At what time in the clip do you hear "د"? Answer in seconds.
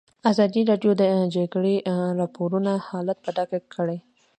0.95-1.01, 1.19-1.23